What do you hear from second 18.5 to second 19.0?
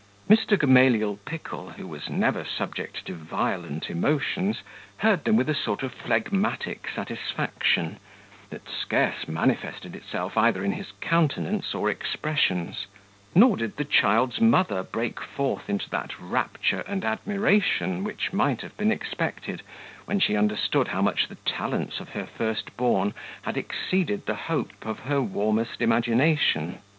have been